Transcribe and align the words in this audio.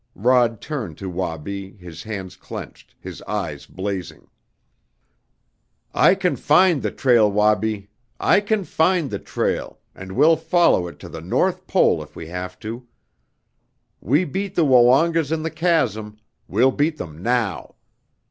Rod 0.15 0.61
turned 0.61 0.97
to 0.97 1.07
Wabi, 1.11 1.77
his 1.77 2.01
hands 2.01 2.35
clenched, 2.35 2.95
his 2.99 3.21
eyes 3.27 3.67
blazing. 3.67 4.27
"I 5.93 6.15
can 6.15 6.35
find 6.37 6.81
the 6.81 6.89
trail, 6.89 7.31
Wabi! 7.31 7.91
I 8.19 8.39
can 8.39 8.63
find 8.63 9.11
the 9.11 9.19
trail 9.19 9.77
and 9.93 10.13
we'll 10.13 10.37
follow 10.37 10.87
it 10.87 10.97
to 11.01 11.07
the 11.07 11.21
North 11.21 11.67
Pole 11.67 12.01
if 12.01 12.15
we 12.15 12.25
have 12.29 12.57
to! 12.61 12.87
We 13.99 14.25
beat 14.25 14.55
the 14.55 14.65
Woongas 14.65 15.31
in 15.31 15.43
the 15.43 15.51
chasm 15.51 16.17
we'll 16.47 16.71
beat 16.71 16.97
them 16.97 17.21
now! 17.21 17.75